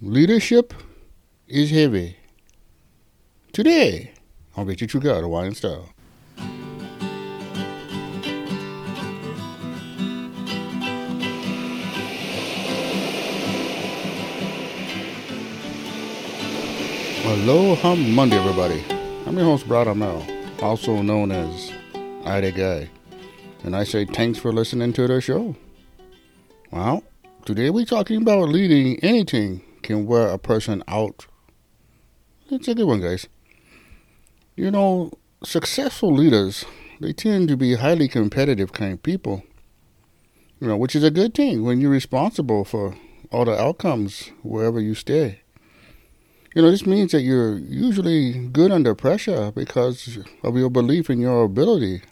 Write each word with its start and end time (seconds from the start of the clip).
Leadership 0.00 0.74
is 1.48 1.72
heavy. 1.72 2.16
Today, 3.52 4.12
on 4.56 4.68
You 4.68 4.76
True 4.76 5.00
God, 5.00 5.22
Hawaiian 5.22 5.56
style. 5.56 5.88
Aloha 17.24 17.96
Monday, 17.96 18.36
everybody. 18.36 18.84
I'm 19.26 19.36
your 19.36 19.46
host, 19.46 19.66
Brad 19.66 19.88
Amel, 19.88 20.24
also 20.62 21.02
known 21.02 21.32
as 21.32 21.72
Ida 22.24 22.52
Guy. 22.52 22.88
And 23.64 23.74
I 23.74 23.82
say 23.82 24.04
thanks 24.04 24.38
for 24.38 24.52
listening 24.52 24.92
to 24.92 25.08
the 25.08 25.20
show. 25.20 25.56
Well, 26.70 27.02
today 27.44 27.70
we're 27.70 27.84
talking 27.84 28.22
about 28.22 28.48
leading 28.48 29.00
anything 29.00 29.64
can 29.88 30.04
wear 30.04 30.28
a 30.28 30.38
person 30.38 30.84
out. 30.86 31.26
It's 32.50 32.68
a 32.68 32.74
good 32.74 32.84
one, 32.84 33.00
guys. 33.00 33.26
You 34.54 34.70
know, 34.70 35.12
successful 35.42 36.12
leaders, 36.14 36.66
they 37.00 37.14
tend 37.14 37.48
to 37.48 37.56
be 37.56 37.74
highly 37.74 38.06
competitive 38.06 38.74
kind 38.74 38.92
of 38.92 39.02
people. 39.02 39.44
You 40.60 40.68
know, 40.68 40.76
which 40.76 40.94
is 40.94 41.02
a 41.02 41.10
good 41.10 41.32
thing 41.32 41.64
when 41.64 41.80
you're 41.80 41.90
responsible 41.90 42.66
for 42.66 42.96
all 43.32 43.46
the 43.46 43.58
outcomes 43.58 44.30
wherever 44.42 44.78
you 44.78 44.94
stay. 44.94 45.40
You 46.54 46.60
know, 46.60 46.70
this 46.70 46.84
means 46.84 47.12
that 47.12 47.22
you're 47.22 47.56
usually 47.56 48.48
good 48.48 48.70
under 48.70 48.94
pressure 48.94 49.52
because 49.52 50.18
of 50.42 50.54
your 50.54 50.68
belief 50.68 51.08
in 51.08 51.18
your 51.18 51.44
ability. 51.44 52.02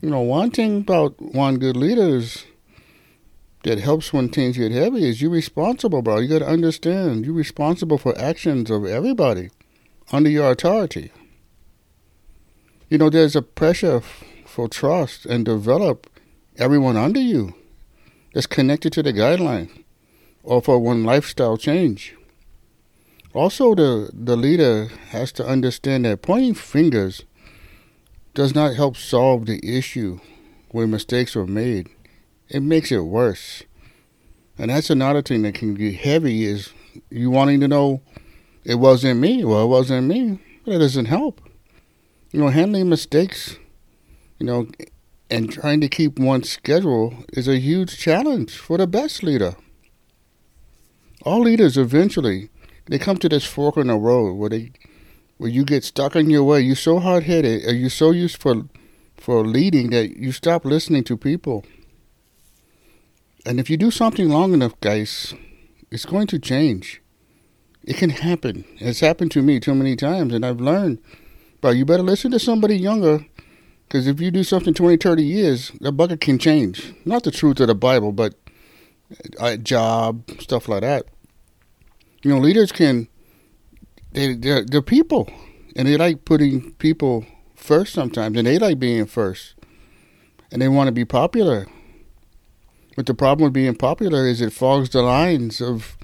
You 0.00 0.10
know, 0.10 0.20
one 0.20 0.52
thing 0.52 0.82
about 0.82 1.20
one 1.20 1.56
good 1.58 1.76
leader 1.76 2.16
is 2.16 2.44
that 3.64 3.80
helps 3.80 4.12
when 4.12 4.28
things 4.28 4.58
get 4.58 4.72
heavy 4.72 5.08
is 5.08 5.20
you're 5.20 5.30
responsible, 5.30 6.02
bro. 6.02 6.18
You 6.18 6.28
got 6.28 6.40
to 6.40 6.48
understand 6.48 7.24
you're 7.24 7.34
responsible 7.34 7.98
for 7.98 8.16
actions 8.16 8.70
of 8.70 8.84
everybody 8.84 9.50
under 10.12 10.30
your 10.30 10.50
authority. 10.50 11.10
You 12.90 12.98
know, 12.98 13.10
there's 13.10 13.34
a 13.34 13.42
pressure 13.42 13.96
f- 13.96 14.22
for 14.44 14.68
trust 14.68 15.24
and 15.24 15.44
develop 15.44 16.08
everyone 16.58 16.96
under 16.96 17.20
you 17.20 17.54
that's 18.34 18.46
connected 18.46 18.92
to 18.92 19.02
the 19.02 19.14
guideline 19.14 19.82
or 20.42 20.60
for 20.60 20.78
one 20.78 21.02
lifestyle 21.02 21.56
change. 21.56 22.14
Also, 23.32 23.74
the, 23.74 24.10
the 24.12 24.36
leader 24.36 24.88
has 25.08 25.32
to 25.32 25.46
understand 25.46 26.04
that 26.04 26.22
pointing 26.22 26.54
fingers 26.54 27.24
does 28.34 28.54
not 28.54 28.74
help 28.74 28.96
solve 28.96 29.46
the 29.46 29.58
issue 29.66 30.20
where 30.70 30.86
mistakes 30.86 31.34
were 31.34 31.46
made 31.46 31.88
it 32.48 32.62
makes 32.62 32.92
it 32.92 33.00
worse. 33.00 33.62
And 34.58 34.70
that's 34.70 34.90
another 34.90 35.22
thing 35.22 35.42
that 35.42 35.54
can 35.54 35.74
get 35.74 35.96
heavy 35.96 36.44
is 36.44 36.72
you 37.10 37.30
wanting 37.30 37.60
to 37.60 37.68
know 37.68 38.02
it 38.64 38.76
wasn't 38.76 39.20
me. 39.20 39.44
Well, 39.44 39.64
it 39.64 39.68
wasn't 39.68 40.06
me. 40.06 40.38
But 40.64 40.74
it 40.74 40.78
doesn't 40.78 41.06
help. 41.06 41.40
You 42.32 42.40
know, 42.40 42.48
handling 42.48 42.88
mistakes, 42.88 43.56
you 44.38 44.46
know, 44.46 44.68
and 45.30 45.50
trying 45.50 45.80
to 45.80 45.88
keep 45.88 46.18
one 46.18 46.42
schedule 46.42 47.14
is 47.32 47.48
a 47.48 47.58
huge 47.58 47.98
challenge 47.98 48.56
for 48.56 48.78
the 48.78 48.86
best 48.86 49.22
leader. 49.22 49.56
All 51.22 51.40
leaders 51.40 51.76
eventually 51.76 52.50
they 52.86 52.98
come 52.98 53.16
to 53.18 53.28
this 53.28 53.46
fork 53.46 53.76
in 53.76 53.86
the 53.86 53.96
road 53.96 54.34
where 54.34 54.50
they 54.50 54.72
where 55.38 55.50
you 55.50 55.64
get 55.64 55.84
stuck 55.84 56.14
in 56.16 56.30
your 56.30 56.44
way. 56.44 56.60
You're 56.60 56.76
so 56.76 56.98
hard 56.98 57.24
headed, 57.24 57.64
or 57.64 57.70
uh, 57.70 57.72
you're 57.72 57.90
so 57.90 58.10
used 58.10 58.40
for 58.40 58.64
for 59.16 59.46
leading 59.46 59.90
that 59.90 60.16
you 60.16 60.32
stop 60.32 60.64
listening 60.64 61.04
to 61.04 61.16
people. 61.16 61.64
And 63.46 63.60
if 63.60 63.68
you 63.68 63.76
do 63.76 63.90
something 63.90 64.28
long 64.28 64.54
enough, 64.54 64.78
guys, 64.80 65.34
it's 65.90 66.06
going 66.06 66.26
to 66.28 66.38
change. 66.38 67.02
It 67.82 67.96
can 67.96 68.10
happen. 68.10 68.64
It's 68.78 69.00
happened 69.00 69.32
to 69.32 69.42
me 69.42 69.60
too 69.60 69.74
many 69.74 69.96
times, 69.96 70.32
and 70.32 70.46
I've 70.46 70.60
learned. 70.60 70.98
But 71.60 71.76
you 71.76 71.84
better 71.84 72.02
listen 72.02 72.30
to 72.30 72.38
somebody 72.38 72.76
younger, 72.76 73.26
because 73.86 74.06
if 74.06 74.18
you 74.20 74.30
do 74.30 74.44
something 74.44 74.72
20, 74.72 74.96
30 74.96 75.22
years, 75.22 75.72
the 75.80 75.92
bucket 75.92 76.22
can 76.22 76.38
change. 76.38 76.94
Not 77.04 77.24
the 77.24 77.30
truth 77.30 77.60
of 77.60 77.66
the 77.66 77.74
Bible, 77.74 78.12
but 78.12 78.34
a 79.38 79.58
job, 79.58 80.24
stuff 80.40 80.66
like 80.66 80.80
that. 80.80 81.06
You 82.22 82.30
know, 82.30 82.38
leaders 82.38 82.72
can, 82.72 83.08
they, 84.12 84.34
they're, 84.34 84.64
they're 84.64 84.80
people, 84.80 85.30
and 85.76 85.86
they 85.86 85.98
like 85.98 86.24
putting 86.24 86.72
people 86.74 87.26
first 87.54 87.92
sometimes, 87.92 88.38
and 88.38 88.46
they 88.46 88.58
like 88.58 88.78
being 88.78 89.04
first, 89.04 89.54
and 90.50 90.62
they 90.62 90.68
want 90.68 90.88
to 90.88 90.92
be 90.92 91.04
popular 91.04 91.66
but 92.96 93.06
the 93.06 93.14
problem 93.14 93.44
with 93.44 93.52
being 93.52 93.74
popular 93.74 94.26
is 94.26 94.40
it 94.40 94.52
fogs 94.52 94.90
the 94.90 95.02
lines 95.02 95.60
of 95.60 95.96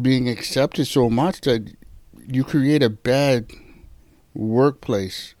being 0.00 0.28
accepted 0.28 0.86
so 0.86 1.08
much 1.08 1.40
that 1.42 1.74
you 2.26 2.44
create 2.44 2.82
a 2.82 2.90
bad 2.90 3.50
workplace 4.34 5.34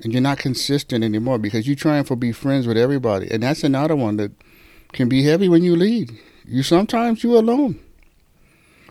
and 0.00 0.12
you're 0.12 0.22
not 0.22 0.38
consistent 0.38 1.02
anymore 1.02 1.38
because 1.38 1.66
you're 1.66 1.76
trying 1.76 2.04
to 2.04 2.16
be 2.16 2.32
friends 2.32 2.66
with 2.66 2.76
everybody. 2.76 3.30
And 3.30 3.42
that's 3.42 3.64
another 3.64 3.96
one 3.96 4.16
that 4.18 4.32
can 4.92 5.08
be 5.08 5.22
heavy 5.22 5.48
when 5.48 5.62
you 5.62 5.74
lead. 5.76 6.12
You 6.44 6.62
sometimes 6.62 7.24
you're 7.24 7.36
alone. 7.38 7.80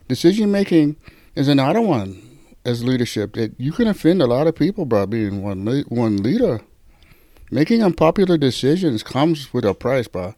Decision 0.08 0.52
making 0.52 0.98
is 1.36 1.48
another 1.48 1.82
one 1.82 2.22
as 2.66 2.84
leadership 2.84 3.34
that 3.34 3.54
you 3.60 3.72
can 3.72 3.88
offend 3.88 4.22
a 4.22 4.28
lot 4.28 4.48
of 4.48 4.56
people 4.56 4.86
by 4.86 5.06
being 5.06 5.44
one 5.44 5.66
one 5.88 6.18
leader. 6.18 6.62
Making 7.52 7.84
unpopular 7.84 8.38
decisions 8.38 9.04
comes 9.04 9.54
with 9.54 9.66
a 9.66 9.74
price, 9.76 10.08
bro. 10.08 10.34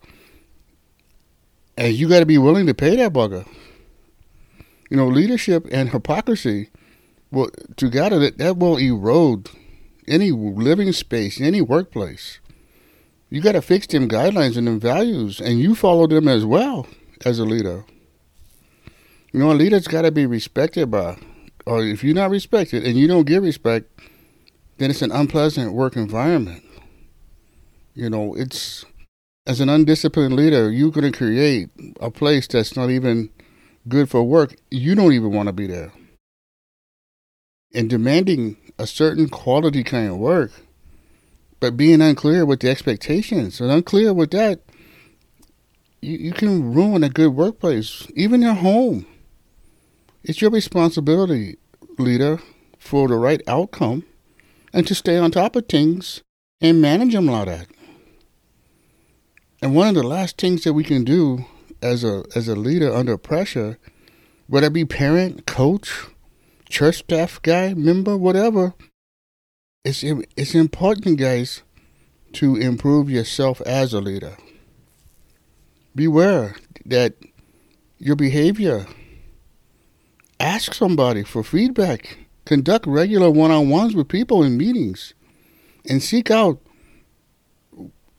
And 1.77 1.93
you 1.93 2.07
got 2.07 2.19
to 2.19 2.25
be 2.25 2.37
willing 2.37 2.65
to 2.67 2.73
pay 2.73 2.95
that 2.95 3.13
bugger. 3.13 3.47
You 4.89 4.97
know, 4.97 5.07
leadership 5.07 5.67
and 5.71 5.89
hypocrisy, 5.89 6.69
well, 7.31 7.49
together 7.75 8.19
that, 8.19 8.37
that 8.37 8.57
will 8.57 8.77
erode 8.77 9.49
any 10.07 10.31
living 10.31 10.91
space, 10.91 11.41
any 11.41 11.61
workplace. 11.61 12.39
You 13.29 13.41
got 13.41 13.53
to 13.53 13.61
fix 13.61 13.87
them 13.87 14.07
guidelines 14.07 14.55
and 14.55 14.67
them 14.67 14.79
values, 14.79 15.41
and 15.41 15.59
you 15.59 15.75
follow 15.75 16.07
them 16.07 16.27
as 16.27 16.45
well 16.45 16.87
as 17.25 17.39
a 17.39 17.43
leader. 17.43 17.83
You 19.33 19.39
know, 19.39 19.51
a 19.51 19.53
leader's 19.53 19.87
got 19.87 20.03
to 20.03 20.11
be 20.11 20.25
respected 20.25 20.91
by, 20.91 21.17
or 21.65 21.83
if 21.83 22.03
you're 22.03 22.15
not 22.15 22.29
respected 22.29 22.85
and 22.85 22.95
you 22.95 23.07
don't 23.07 23.25
get 23.25 23.41
respect, 23.41 23.89
then 24.77 24.89
it's 24.89 25.01
an 25.01 25.11
unpleasant 25.11 25.73
work 25.73 25.95
environment. 25.95 26.63
You 27.95 28.09
know, 28.09 28.35
it's 28.35 28.85
as 29.47 29.59
an 29.59 29.69
undisciplined 29.69 30.35
leader, 30.35 30.71
you're 30.71 30.91
going 30.91 31.11
to 31.11 31.17
create 31.17 31.69
a 31.99 32.09
place 32.09 32.47
that's 32.47 32.75
not 32.75 32.89
even 32.89 33.29
good 33.87 34.09
for 34.09 34.23
work. 34.23 34.55
You 34.71 34.95
don't 34.95 35.13
even 35.13 35.31
want 35.31 35.47
to 35.47 35.53
be 35.53 35.67
there. 35.67 35.91
And 37.73 37.89
demanding 37.89 38.57
a 38.79 38.87
certain 38.87 39.29
quality 39.29 39.83
kind 39.83 40.09
of 40.09 40.17
work, 40.17 40.51
but 41.59 41.77
being 41.77 42.01
unclear 42.01 42.45
with 42.45 42.61
the 42.61 42.69
expectations 42.69 43.59
and 43.61 43.71
unclear 43.71 44.13
with 44.13 44.31
that, 44.31 44.61
you, 46.01 46.17
you 46.17 46.31
can 46.31 46.73
ruin 46.73 47.03
a 47.03 47.09
good 47.09 47.33
workplace, 47.33 48.07
even 48.15 48.41
your 48.41 48.53
home. 48.53 49.05
It's 50.23 50.41
your 50.41 50.51
responsibility, 50.51 51.57
leader, 51.99 52.39
for 52.79 53.07
the 53.07 53.15
right 53.15 53.41
outcome 53.47 54.03
and 54.73 54.85
to 54.87 54.95
stay 54.95 55.17
on 55.17 55.31
top 55.31 55.55
of 55.55 55.67
things 55.67 56.21
and 56.61 56.81
manage 56.81 57.13
them 57.13 57.27
like 57.27 57.47
that. 57.47 57.67
And 59.65 59.73
one 59.73 59.87
of 59.87 59.95
the 59.95 60.03
last 60.03 60.37
things 60.37 60.63
that 60.63 60.73
we 60.73 60.83
can 60.83 61.03
do 61.03 61.43
as 61.81 62.03
a 62.03 62.23
as 62.35 62.47
a 62.47 62.55
leader 62.55 62.93
under 62.93 63.17
pressure, 63.17 63.79
whether 64.45 64.67
it 64.67 64.73
be 64.73 64.85
parent, 64.85 65.47
coach, 65.47 66.05
church 66.69 66.97
staff 66.97 67.41
guy, 67.41 67.73
member, 67.73 68.15
whatever, 68.15 68.75
it's 69.83 70.03
it's 70.03 70.53
important, 70.53 71.17
guys, 71.17 71.63
to 72.33 72.55
improve 72.55 73.09
yourself 73.09 73.59
as 73.61 73.91
a 73.91 73.99
leader. 73.99 74.37
Beware 75.95 76.57
that 76.85 77.15
your 77.97 78.15
behavior. 78.15 78.85
Ask 80.39 80.75
somebody 80.75 81.23
for 81.23 81.41
feedback. 81.41 82.19
Conduct 82.45 82.85
regular 82.85 83.31
one-on-ones 83.31 83.95
with 83.95 84.09
people 84.09 84.43
in 84.43 84.57
meetings, 84.57 85.15
and 85.89 86.03
seek 86.03 86.29
out 86.29 86.61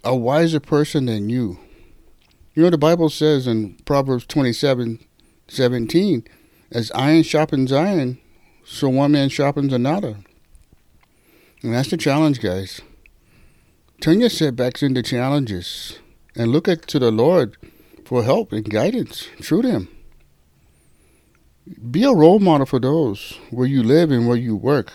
a 0.06 0.14
wiser 0.14 0.61
person 0.61 1.06
than 1.06 1.29
you. 1.29 1.58
You 2.55 2.62
know, 2.62 2.70
the 2.70 2.79
Bible 2.79 3.11
says 3.11 3.47
in 3.47 3.75
Proverbs 3.85 4.25
27 4.26 5.05
17, 5.49 6.25
as 6.73 6.91
iron 6.93 7.23
sharpens 7.23 7.73
iron, 7.73 8.19
so 8.64 8.88
one 8.88 9.12
man 9.12 9.29
sharpens 9.29 9.73
another. 9.73 10.17
And 11.62 11.75
that's 11.75 11.91
the 11.91 11.97
challenge, 11.97 12.41
guys. 12.41 12.81
Turn 14.00 14.20
your 14.20 14.29
setbacks 14.29 14.82
into 14.82 15.03
challenges 15.03 15.99
and 16.37 16.52
look 16.52 16.69
at 16.69 16.87
to 16.88 16.99
the 16.99 17.11
Lord 17.11 17.56
for 18.05 18.23
help 18.23 18.52
and 18.52 18.69
guidance 18.69 19.29
through 19.43 19.62
them. 19.62 19.88
Be 21.91 22.05
a 22.05 22.12
role 22.12 22.38
model 22.38 22.67
for 22.67 22.79
those 22.79 23.38
where 23.50 23.67
you 23.67 23.82
live 23.82 24.12
and 24.12 24.29
where 24.29 24.37
you 24.37 24.55
work. 24.55 24.93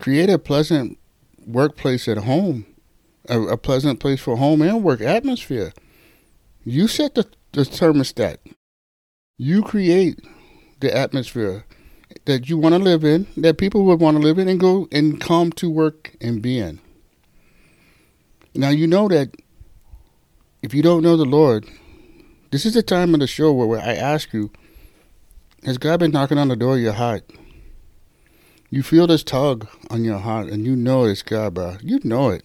Create 0.00 0.30
a 0.30 0.38
pleasant 0.38 0.98
workplace 1.46 2.08
at 2.08 2.18
home 2.18 2.66
a, 3.28 3.40
a 3.42 3.56
pleasant 3.56 4.00
place 4.00 4.20
for 4.20 4.36
home 4.36 4.62
and 4.62 4.82
work 4.82 5.00
atmosphere. 5.00 5.72
You 6.64 6.88
set 6.88 7.14
the, 7.14 7.26
the 7.52 7.62
thermostat. 7.62 8.38
You 9.36 9.62
create 9.62 10.20
the 10.80 10.94
atmosphere 10.94 11.64
that 12.24 12.48
you 12.48 12.58
want 12.58 12.74
to 12.74 12.78
live 12.78 13.04
in, 13.04 13.26
that 13.36 13.58
people 13.58 13.84
would 13.84 14.00
want 14.00 14.16
to 14.16 14.22
live 14.22 14.38
in 14.38 14.48
and 14.48 14.60
go 14.60 14.88
and 14.90 15.20
come 15.20 15.52
to 15.52 15.70
work 15.70 16.16
and 16.20 16.42
be 16.42 16.58
in. 16.58 16.80
Now, 18.54 18.70
you 18.70 18.86
know 18.86 19.08
that 19.08 19.34
if 20.62 20.74
you 20.74 20.82
don't 20.82 21.02
know 21.02 21.16
the 21.16 21.24
Lord, 21.24 21.66
this 22.50 22.66
is 22.66 22.74
the 22.74 22.82
time 22.82 23.14
of 23.14 23.20
the 23.20 23.26
show 23.26 23.52
where 23.52 23.80
I 23.80 23.94
ask 23.94 24.32
you, 24.32 24.50
has 25.64 25.78
God 25.78 26.00
been 26.00 26.10
knocking 26.10 26.38
on 26.38 26.48
the 26.48 26.56
door 26.56 26.76
of 26.76 26.80
your 26.80 26.92
heart? 26.92 27.30
You 28.70 28.82
feel 28.82 29.06
this 29.06 29.22
tug 29.22 29.68
on 29.90 30.04
your 30.04 30.18
heart 30.18 30.48
and 30.48 30.64
you 30.64 30.76
know 30.76 31.04
it's 31.04 31.22
God, 31.22 31.54
bro. 31.54 31.76
You 31.82 32.00
know 32.04 32.30
it. 32.30 32.42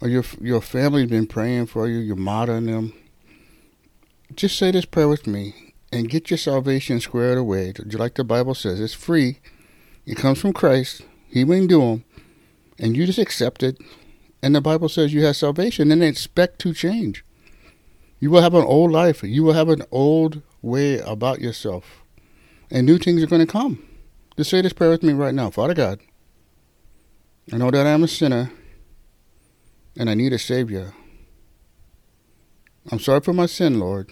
Or 0.00 0.08
your 0.08 0.24
your 0.40 0.60
family's 0.60 1.10
been 1.10 1.26
praying 1.26 1.66
for 1.66 1.88
you, 1.88 1.98
you're 1.98 2.16
monitoring 2.16 2.66
them. 2.66 2.92
Just 4.34 4.56
say 4.58 4.70
this 4.70 4.84
prayer 4.84 5.08
with 5.08 5.26
me 5.26 5.74
and 5.92 6.08
get 6.08 6.30
your 6.30 6.38
salvation 6.38 7.00
squared 7.00 7.38
away. 7.38 7.72
Like 7.92 8.14
the 8.14 8.24
Bible 8.24 8.54
says, 8.54 8.80
it's 8.80 8.94
free. 8.94 9.38
It 10.06 10.16
comes 10.16 10.40
from 10.40 10.52
Christ. 10.52 11.02
He 11.28 11.44
wouldn't 11.44 11.68
do 11.68 11.80
them. 11.80 12.04
And 12.78 12.96
you 12.96 13.06
just 13.06 13.18
accept 13.18 13.62
it. 13.62 13.78
And 14.42 14.54
the 14.54 14.60
Bible 14.60 14.88
says 14.88 15.12
you 15.12 15.24
have 15.24 15.36
salvation 15.36 15.90
and 15.90 16.02
expect 16.02 16.60
to 16.60 16.72
change. 16.72 17.24
You 18.20 18.30
will 18.30 18.42
have 18.42 18.54
an 18.54 18.64
old 18.64 18.92
life. 18.92 19.22
You 19.22 19.42
will 19.42 19.54
have 19.54 19.68
an 19.68 19.82
old 19.90 20.42
way 20.62 20.98
about 21.00 21.40
yourself. 21.40 22.02
And 22.70 22.86
new 22.86 22.98
things 22.98 23.22
are 23.22 23.26
going 23.26 23.44
to 23.44 23.52
come. 23.52 23.82
Just 24.36 24.50
say 24.50 24.60
this 24.60 24.72
prayer 24.72 24.90
with 24.90 25.02
me 25.02 25.12
right 25.12 25.34
now. 25.34 25.50
Father 25.50 25.74
God, 25.74 26.00
I 27.52 27.56
know 27.56 27.70
that 27.70 27.86
I 27.86 27.90
am 27.90 28.04
a 28.04 28.08
sinner 28.08 28.52
and 29.98 30.08
I 30.08 30.14
need 30.14 30.32
a 30.32 30.38
Savior. 30.38 30.94
I'm 32.90 33.00
sorry 33.00 33.20
for 33.20 33.34
my 33.34 33.44
sin, 33.44 33.78
Lord 33.78 34.10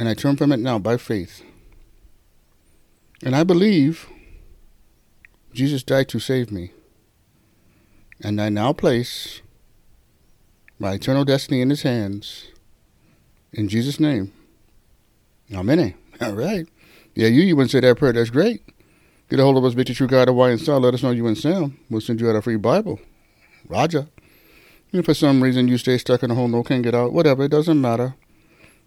and 0.00 0.08
I 0.08 0.14
turn 0.14 0.38
from 0.38 0.50
it 0.50 0.56
now 0.56 0.78
by 0.78 0.96
faith. 0.96 1.42
And 3.22 3.36
I 3.36 3.44
believe 3.44 4.08
Jesus 5.52 5.82
died 5.82 6.08
to 6.08 6.18
save 6.18 6.50
me. 6.50 6.70
And 8.18 8.40
I 8.40 8.48
now 8.48 8.72
place 8.72 9.42
my 10.78 10.92
eternal 10.92 11.26
destiny 11.26 11.60
in 11.60 11.68
his 11.68 11.82
hands. 11.82 12.46
In 13.52 13.68
Jesus' 13.68 14.00
name. 14.00 14.32
Amen. 15.52 15.92
All 16.22 16.32
right. 16.32 16.66
Yeah, 17.14 17.28
you 17.28 17.42
even 17.42 17.68
say 17.68 17.80
that 17.80 17.98
prayer. 17.98 18.14
That's 18.14 18.30
great. 18.30 18.62
Get 19.28 19.38
a 19.38 19.42
hold 19.42 19.58
of 19.58 19.66
us, 19.66 19.74
Victory 19.74 19.94
True 19.94 20.06
God, 20.06 20.28
Hawaiian 20.28 20.56
style. 20.56 20.80
Let 20.80 20.94
us 20.94 21.02
know 21.02 21.10
you 21.10 21.26
in 21.26 21.36
Sam. 21.36 21.78
We'll 21.90 22.00
send 22.00 22.22
you 22.22 22.30
out 22.30 22.36
a 22.36 22.40
free 22.40 22.56
Bible. 22.56 23.00
Roger. 23.70 24.08
If 24.92 25.04
for 25.04 25.14
some 25.14 25.42
reason 25.42 25.68
you 25.68 25.78
stay 25.78 25.98
stuck 25.98 26.22
in 26.22 26.30
a 26.30 26.34
hole, 26.34 26.48
no 26.48 26.64
can't 26.64 26.82
get 26.82 26.94
out, 26.94 27.12
whatever, 27.12 27.44
it 27.44 27.50
doesn't 27.50 27.80
matter. 27.80 28.14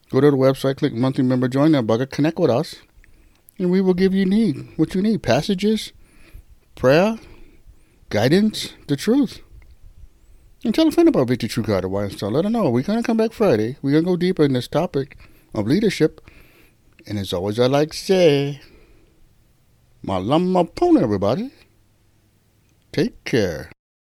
Go 0.10 0.20
to 0.20 0.30
the 0.30 0.38
website, 0.38 0.78
click 0.78 0.94
monthly 0.94 1.24
member, 1.24 1.48
join 1.48 1.72
that 1.72 1.88
bugger, 1.88 2.10
connect 2.10 2.38
with 2.38 2.52
us, 2.52 2.76
and 3.58 3.72
we 3.72 3.82
will 3.82 3.94
give 3.94 4.14
you 4.14 4.26
need 4.26 4.68
what 4.76 4.94
you 4.94 5.02
need: 5.02 5.24
passages, 5.24 5.94
prayer, 6.76 7.18
guidance, 8.10 8.74
the 8.88 8.96
truth. 8.96 9.40
And 10.66 10.76
tell 10.76 10.88
a 10.88 10.92
friend 10.92 11.10
about 11.10 11.28
Victory 11.28 11.50
True 11.50 11.64
God, 11.64 11.84
of 11.84 11.92
Wine 11.92 12.10
Star. 12.10 12.30
Let 12.30 12.46
her 12.46 12.50
know. 12.50 12.70
We're 12.70 12.84
gonna 12.84 13.04
come 13.04 13.18
back 13.18 13.34
Friday. 13.34 13.78
We're 13.82 13.92
gonna 13.92 14.06
go 14.06 14.18
deeper 14.18 14.44
in 14.44 14.54
this 14.54 14.68
topic 14.68 15.18
of 15.54 15.68
leadership. 15.68 16.22
And 17.06 17.18
as 17.18 17.34
always, 17.34 17.60
I 17.60 17.66
like 17.66 17.92
to 17.92 17.98
say, 17.98 18.62
malama 20.06 20.74
pono, 20.74 21.02
everybody. 21.02 21.52
Take 22.92 23.24
care. 23.24 23.72